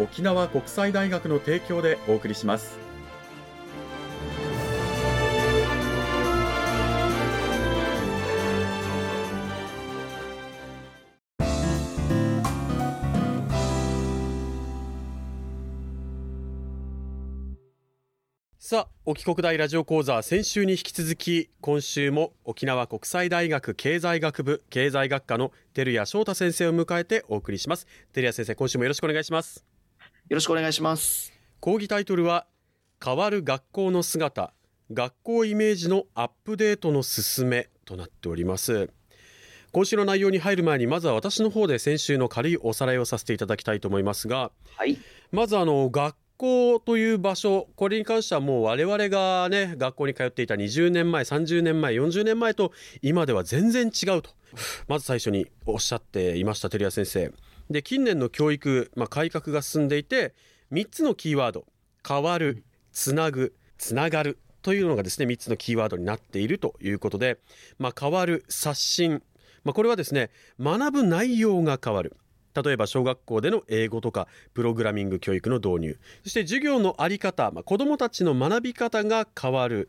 [0.00, 2.78] 沖縄国際大学の提供でお送りします。
[18.58, 27.88] さあ沖国大ラジオ講座先週に引き続き今週も沖縄国際大学経済学部経済学科の照屋翔太先生を迎えてお送りします。
[28.12, 29.69] 照屋先生今週もよろしくお願いします。
[30.30, 31.32] よろしくお願いします。
[31.58, 32.46] 講義タイトルは
[33.04, 34.52] 変わる学校の姿。
[34.92, 38.90] 学校イメージのアップデートの進めとなっております。
[39.72, 44.98] 今週の内容に入る前にまずは私の方で先週の軽いおさらいをさせていただきたいと思いますが、はい、
[45.32, 52.70] まずあの学校という場所これに関してはもう我々がね学校に通っていた20年前30年前40年前と
[53.02, 54.30] 今では全然違うと
[54.86, 57.32] まず最初におっしゃっていました照屋先生
[57.70, 60.34] で近年の教育、まあ、改革が進んでいて
[60.72, 61.66] 3つのキーワード
[62.06, 67.38] 変わるつなぐつながるというのがですね3つのキーワードになっているということで、
[67.78, 69.22] まあ、変わる刷新、
[69.64, 72.16] まあ、これはですね学ぶ内容が変わる。
[72.52, 75.98] 例えば小学校での英語とかプログラミング教育の導入。
[76.24, 79.88] そして授業の在り方、まあ、子どもたちの学び方が変わる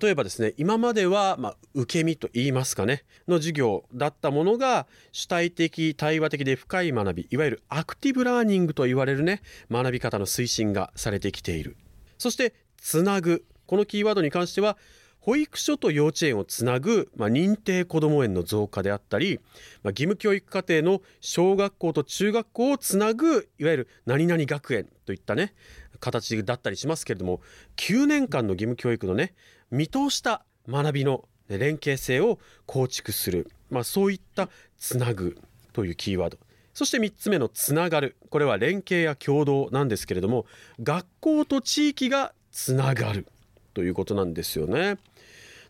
[0.00, 11.76] 例えばですね今までは、まあ、受け身と言いますかねの授業だったものが主体的対話的で深い学びいわゆるアクティブラーニングと言われるね学び方の推進がされてきている。
[12.18, 13.44] そしてつなぐ。
[13.66, 14.76] このキーワードに関しては
[15.20, 19.38] 保育所と幼稚園をつなぐ、まあ、認定こども園の増加であったり、
[19.82, 25.54] まあ、義務教育課程の小学校と中学校をつなぐいわゆる何々学園といったね
[26.00, 27.40] 形だったりしますけれども
[27.76, 29.34] 9年間の義務教育のね
[29.70, 34.48] 見通した学びの連携性を構築する、まあ、そういった
[34.78, 35.38] つなぐ
[35.72, 36.38] というキーワード
[36.72, 40.46] そして3つ目のつながるこれは連携や共同なんですけれども
[40.82, 43.26] 学校と地域がつながる
[43.74, 44.98] ということなんですよね。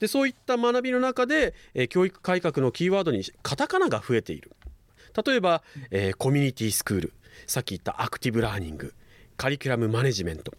[0.00, 4.52] でそういった学びの中で、え、教育改革のキーワードにカタカナが増えている。
[5.26, 7.12] 例えば、え、コミュニティスクール。
[7.46, 8.94] さっき言ったアクティブラーニング
[9.36, 10.52] カリキュラムマネジメント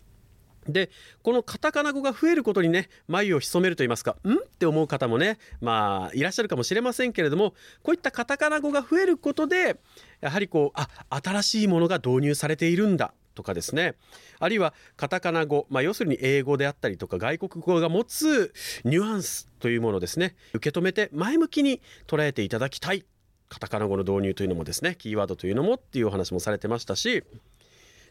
[0.67, 0.89] で
[1.23, 4.33] このカタカナ語が増えることにね眉を潜めると言いますかん？
[4.33, 9.77] って思う方もねまあいらっしゃるかもしれませんけれどもこういったカタカナ語が増えることで
[10.19, 13.13] やはりこうあ新しいものが導入されているんだ。
[13.37, 13.95] とかですね。
[14.39, 18.53] あるいはカタカナ語、まあ、要するに英語であったりとか外国語が持つ
[18.83, 20.35] ニュアンスというものですね。
[20.53, 23.05] 受け止めて前向きに捉えていただきたい。
[23.47, 27.23] カタカナ語の導入というのもですねキーワードというのもっていうお話もされてましたし。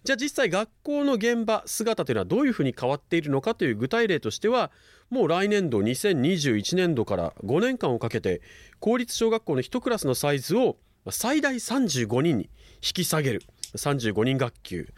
[0.04, 4.70] じゃあ実際学校の現場姿というのはどういうふうに変わっているのかという具体例としては
[5.10, 8.40] もう来年度2021年度から5年間をかけて
[8.78, 10.76] 公立小学校の1クラスのサイズを
[11.10, 12.44] 最大35人に
[12.76, 13.42] 引き下げる。
[13.74, 14.88] 35人学級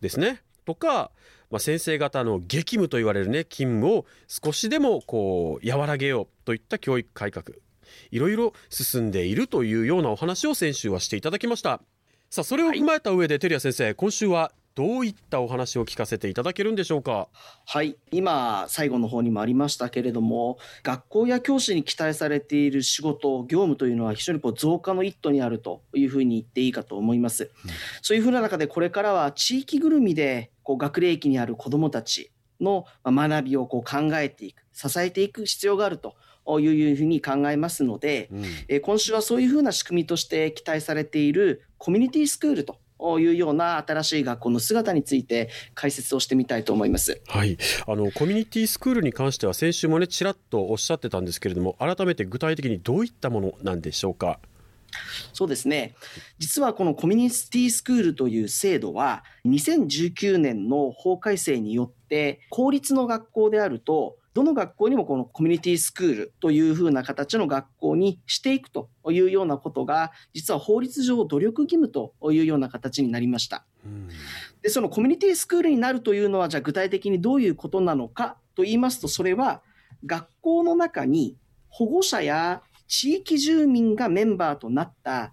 [0.00, 0.42] ですね。
[0.64, 1.10] とか、
[1.50, 7.44] まあ、先生方の激務と言われるね勤務を少しでもこう和らげようといった教育改革。
[8.10, 11.80] いろいろ進んでいるというようなお話を先週はしていただきました。
[12.30, 17.28] さあそれを踏まえた上で、はい、照屋先生今週はどういったお話を聞かせていただけるんでしょうか？
[17.64, 27.70] はい今最後の方にもありましたけれども学校や教師に期待されている仕事業務というのは非常にこう増加の一途にあるというふうに言っていいかと思います、うん、
[28.02, 32.30] そういうふうな中でこれからは地域ぐるみでこう学齢期にある子どもたち
[32.60, 36.16] の学びをこう考えていく支えていく必要があると
[36.60, 47.20] いうふうに考えますので、うん、え今週はそういうふうな仕組みとして期待されているコミュニティスクールというような新しい学校の姿について解説をしてみたいと思います。
[47.26, 54.40] はい、あのコミュニティスクールに関しては先週もねちらっとおっしゃってたんですけれども、改めて具体的にどういったものなんでしょうか？
[55.32, 55.94] そうですね。
[56.38, 73.64] 実はこのコミュニティスクールという制度は、2019年の法改正によって、公立の学校であると、どの学校にもこのコミュニティスクールというふうな形の学校にしていくというようなことが、実は法律上努力義務というような形になりました。
[74.60, 79.62] で、そのコミュニティスクールになるというのは、じゃあ具体的にどういうことなのかと言いますと、それは
[80.04, 81.38] 学校の中に
[81.70, 85.32] 保護者や地域住民がメンバーとなった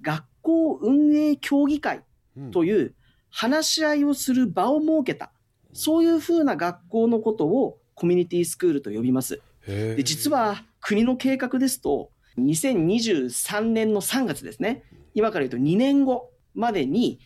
[0.00, 2.02] 学校運営協議会
[2.50, 2.94] という
[3.28, 5.32] 話し合いをする場を設けた、
[5.74, 9.42] そういうふうな学校のことをコミュニティスクールと呼びます。
[9.66, 14.84] で実は国の計画ですと、2023年の3月ですね、
[15.14, 17.18] 今から言うと2年後までに、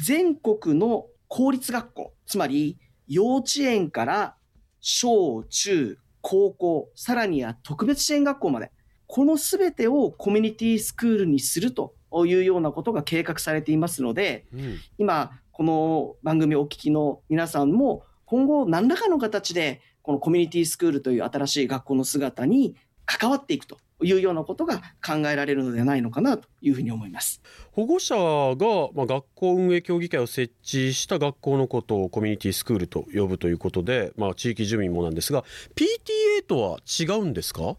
[0.00, 2.78] 全国の公立学校、つまり
[3.08, 4.36] 幼稚園から
[4.80, 8.70] 小中高校、さらには特別支援学校まで、
[9.08, 11.94] このすべてをコミュニティスクールにすると
[12.26, 22.74] いうようなことが計画されていますので、うん、今、この番組をお聞きの皆さんも、今後何らかの形でこのコミュニティスクールという新しい学校の姿に
[23.04, 27.42] 関わっていくというようなことが考えられるのではないのかなというふうに思います
[27.72, 35.44] 保護者が、まあ、学校運営協議会を設置した学校のことをコミュニティスクールと呼ぶということで、まあ、地域住民もなんですが
[35.76, 37.76] PTA とは違うんですか？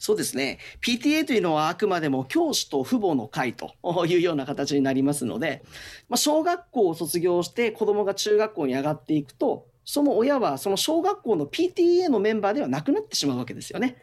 [0.00, 0.58] そうですね。
[0.80, 3.74] PTA というのはあくまでも教師と父母の会と
[4.06, 5.62] いうような形になりますので、
[6.08, 13.98] まあ、小学校を卒業して子供が中学校に上がっていくと、その親はその小学校の PTA のメンバーではなくなってしまうわけですよね。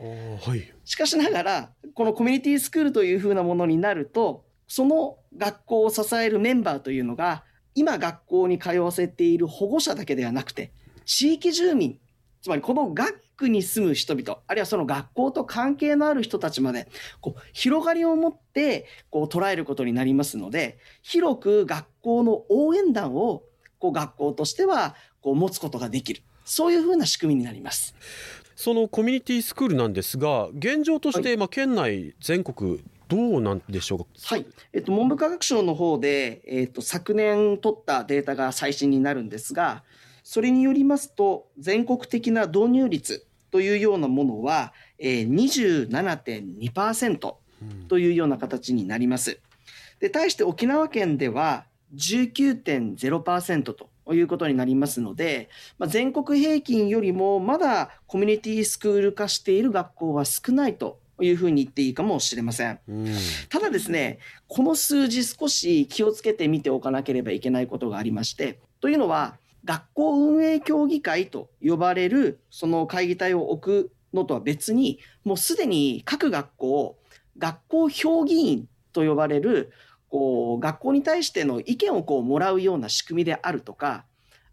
[0.46, 7.44] はい、しかしながらこのコミュニティスクールというふうなものになるとその学校を支えるメンバーというのが
[7.76, 10.72] 今学校に通わせている保護者だけではなくて
[11.06, 12.00] 地域住民
[12.42, 16.88] つまりこの学区に住む人々あるいはその学校と関係のある人たちまで
[17.20, 23.44] こう広がりを持ってこう捉えることになりますので広く学校の応援団を
[23.80, 27.96] こう学校としてはこう持つことができるそういうふうな仕組みになります。
[28.56, 34.06] そのコミュニティスクールなんですが現状として、まあ県内全国どうなんでしょうか？
[34.24, 39.84] はい、えっと文部科学省の方でえっと昨年取ったデータが最新になるんですが、
[40.24, 45.30] それによりますと全国的な導入率というようなものは、えー、
[45.90, 47.36] 27.2%
[47.90, 49.40] というような形になります。
[50.00, 51.66] で対して沖縄県では
[51.96, 62.80] 19.0%とということになりますので、まあ、全国平均よりもまだコミュニティスクール化している学校は少ないというふうに言っていいかもしれません。
[63.50, 76.98] ただですね、この数字少し気をつけて見ておかなければいけないことがありまして、というのは、学校運営協議会と呼ばれるその会議体を置くのとは別に、もうすでに各学校、
[77.38, 79.72] 学校評議員と呼ばれる
[80.12, 84.04] こう学校に対しての意見をこうもらうような仕組みであるとか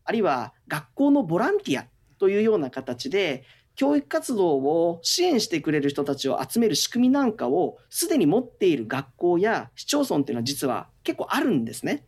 [0.05, 1.87] あるいは学校のボランティア
[2.19, 3.44] というような形で
[3.75, 12.05] 教育活動を支援してくれる人たちを集める仕組みなんかをすでに持っている学校や市町村っていうのは実は結構あるんですね。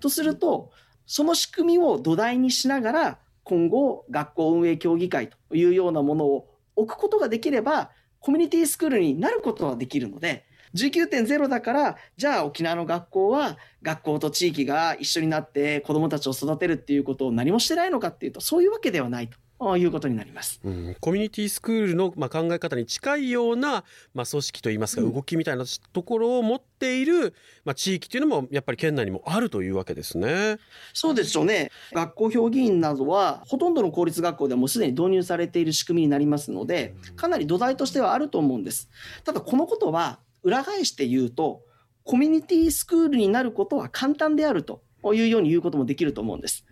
[0.00, 0.70] とすると
[1.06, 7.90] その仕組みを土台にしながら今後学校運営協議会というようなものを置くことができれば
[8.20, 19.38] コミュニティスクールになることができるので19.0だから、じゃあ沖縄の学校は学校と地域が一緒になって子どもたちを育てるっていうことを何もしてないのかっていうと、そういうわけではないと。
[19.76, 27.34] いうことになります、うん、コミュニティスクールの、まあ、考え方に近いような、まあ、組織といいますか動きみたいなところを持っている、
[27.64, 30.58] まあ、地域というのもやっぱり県内にもあるというわけですね。
[30.92, 38.90] そうでしょうね学校評議員などはほとんどの公立学校でもすでに導入されている仕組みになりますのでかなり土台としてはあると思うんです。
[39.24, 41.62] ただこのことは裏返して言うと、
[42.04, 46.64] コミュニティスクールになることは簡単であるというように言うこともできると思うんです。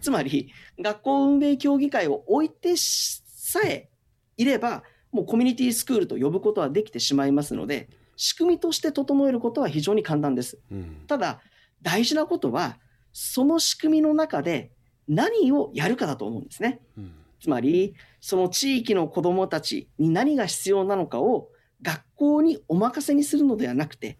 [0.00, 3.88] つまり、学校運営協議会を置いてさえ
[4.36, 10.58] いれば、もうコミュニティスクールと呼ぶことはできてしまいますので、仕組みとして整えることは非常に簡単です。
[10.70, 11.40] うん、ただ、
[11.82, 12.78] 大事なことは、
[13.12, 14.72] その仕組みの中で
[15.06, 16.80] 何をやるかだと思うんですね。
[16.98, 21.48] うん、つまり、その地域の子どもたちに何が必要なのかを
[21.84, 24.18] 学校にお任せにするのではなくて、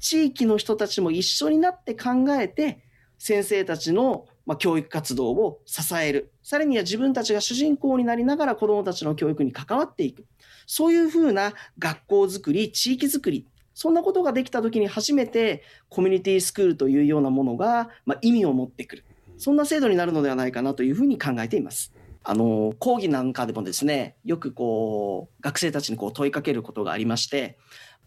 [0.00, 2.82] 地域の人たちも一緒になって考えて、
[3.18, 6.32] 先生たちのま教育活動を支える。
[6.42, 10.24] さらには自分たちが主人公になりながら子供たちの教育に関わっていく。
[10.66, 19.04] そういうふうな学校づくり、地域づくり、そんなことができた時に初めてコミュニティスクールというようなものが、ま意味を持ってくる。
[19.38, 21.92] そんな制度になるのではないかなというふうに考えています。
[22.24, 27.58] あの、講義なんかでもですね、よくこう、学生たちにこう問いかけることがありまして、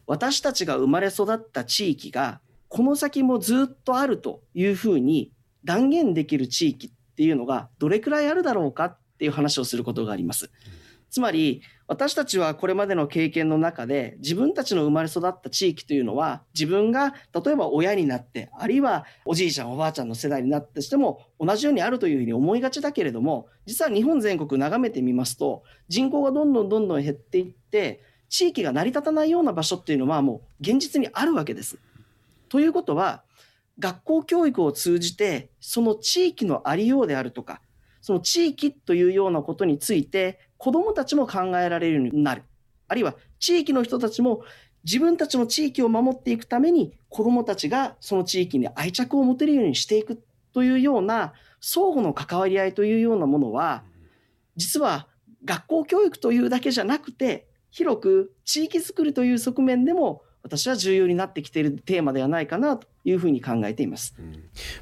[0.08, 5.32] 私たちが生まれ育った地域がこの先もずっとあるというふうに
[5.64, 10.52] 断言できる地域っていうのがどれくらいあるだろうかっていう話をすることがあります。
[11.10, 31.78] つまり私たちはこれまでの経験の中で自分たちの生まれ育った地域というのは自分が例えば親になってあるいはおじいちゃんおばあちゃんの世代になってしても同じようにあるというふうに思いがちだけれども実は日本全国眺めてみますと人口がどんどんどんどん減っていって地域が成り立たないような場所っていうのはもう現実にあるわけです。
[32.50, 33.24] ということは
[33.78, 37.62] 学校教育を通じてその地域のありようであるとか
[38.02, 42.42] その地域というようなことについて子どもたちも考えられるようになる。
[42.88, 44.42] あるいは地域の人たちも
[44.84, 53.84] 自分たちの地域を守っていくために子どもたちがその地域に愛着を持てるようにしていくというような相互の関わり合いというようなものは
[54.56, 55.08] 実は
[55.44, 64.32] 学校教育というだけじゃなくて広く地域づくりという側面でも私は重要になってきているテーマではないかなというふうに考えています、うん。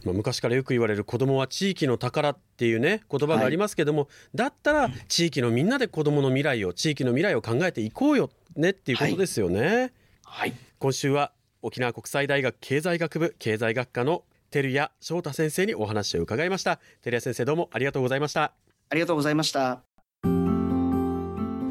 [0.05, 9.61] まあ、昔からよく言われる子どもは地域の宝っていうね言葉がありますけども、はい、だったら地域のみんなで子どもの未来を地域の未来を考えていこうよねっていうことですよね。
[9.61, 9.91] はい、
[10.23, 16.79] はい、今週は沖縄国際大学経済学部経済学科の照屋翔太先生にお話を伺いました。
[17.01, 18.53] 照屋先生どうもありがとうございました。
[18.89, 19.92] ありがとうございました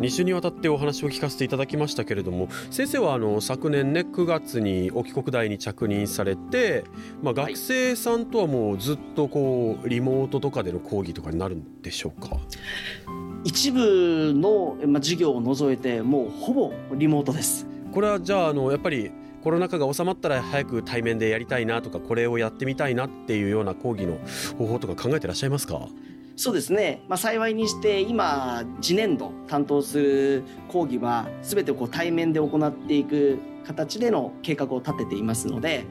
[0.02, 6.82] 2週にわたってお話を聞かせていただきましたけれども先生はあの昨年ね9月に沖国大に着任されて、
[7.22, 12.36] まあ、学生さんとはもうずっとこうリモートとかでの講義とかになるんでしょうか？
[13.44, 17.66] 一部の、まあ、授業を除いてもうほぼリモートです。
[17.92, 24.18] これはじゃああのやっぱりコロナ禍が収まったら早く対面でやりたいなとかこれをやってみたいなっていうような講義の
[24.58, 25.88] 方法とか考えてらっしゃいますか？
[26.36, 35.84] そうですね、まあ、幸いにして今次年度担当する講義は全てこう対面で行っていく形での計画を立てていますので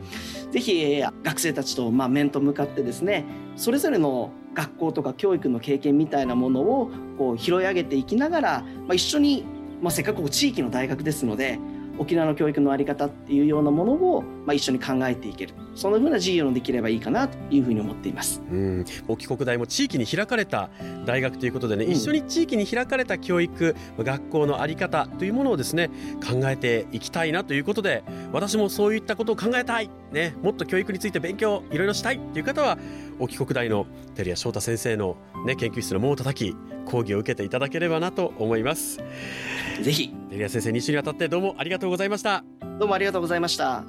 [0.51, 9.45] ぜひ学生たちとまあ面と向かってですねそれぞれの学校とか教育の経験みたいなものをこう拾い上げていきながら、まあ、一緒に、
[9.81, 11.59] まあ、せっかく地域の大学ですので
[11.97, 15.53] 沖縄の教育の在り方っていうようなものを、まあ、一緒に考えていける。
[15.75, 18.41] そんなふうな事業のできればいいかなというふうに思っています。
[18.51, 18.85] うん。
[19.07, 20.69] 沖国大も地域に開かれた
[21.05, 25.89] 大学ということでね、うん、一緒に地域に開かれた教育学校の在り方というものをですね
[26.27, 32.77] 考えていきたいなということで私もそういったことを考えたい、ね、もっと教育について勉強いろいろしたいという方は
[33.19, 36.55] 沖国大の照屋翔太先生の、ね、研究室の門を叩き
[36.85, 38.99] 講義を受けていただければなと思います。
[39.81, 42.45] ぜひデリア先生2週にわたってどうもありがとうございました。
[42.79, 43.83] どうもありがとうございました。